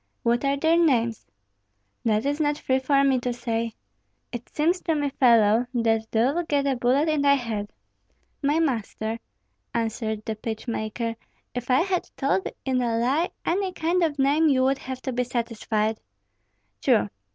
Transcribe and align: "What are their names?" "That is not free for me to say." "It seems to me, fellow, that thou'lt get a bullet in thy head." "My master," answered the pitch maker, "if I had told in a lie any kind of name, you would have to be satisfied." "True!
"What 0.23 0.43
are 0.43 0.57
their 0.57 0.79
names?" 0.79 1.27
"That 2.05 2.25
is 2.25 2.39
not 2.39 2.57
free 2.57 2.79
for 2.79 3.03
me 3.03 3.19
to 3.19 3.31
say." 3.31 3.75
"It 4.31 4.49
seems 4.49 4.81
to 4.81 4.95
me, 4.95 5.11
fellow, 5.11 5.67
that 5.75 6.09
thou'lt 6.09 6.47
get 6.47 6.65
a 6.65 6.75
bullet 6.75 7.07
in 7.07 7.21
thy 7.21 7.35
head." 7.35 7.71
"My 8.41 8.59
master," 8.59 9.19
answered 9.75 10.25
the 10.25 10.35
pitch 10.35 10.67
maker, 10.67 11.17
"if 11.53 11.69
I 11.69 11.81
had 11.81 12.09
told 12.17 12.47
in 12.65 12.81
a 12.81 12.97
lie 12.97 13.29
any 13.45 13.73
kind 13.73 14.01
of 14.01 14.17
name, 14.17 14.47
you 14.49 14.63
would 14.63 14.79
have 14.79 15.03
to 15.03 15.13
be 15.13 15.23
satisfied." 15.23 15.99
"True! 16.81 17.09